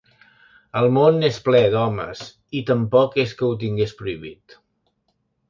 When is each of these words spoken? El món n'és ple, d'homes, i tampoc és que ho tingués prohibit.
El 0.79 0.87
món 0.95 1.19
n'és 1.23 1.37
ple, 1.47 1.59
d'homes, 1.75 2.23
i 2.61 2.63
tampoc 2.71 3.19
és 3.25 3.37
que 3.43 3.47
ho 3.51 3.61
tingués 3.67 3.95
prohibit. 4.01 4.59